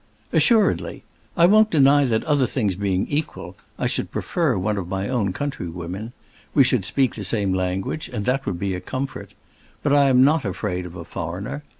[0.33, 1.03] "Assuredly.
[1.37, 5.31] I won't deny that, other things being equal, I should prefer one of my own
[5.31, 6.11] countrywomen.
[6.55, 9.35] We should speak the same language, and that would be a comfort.
[9.83, 11.61] But I am not afraid of a foreigner.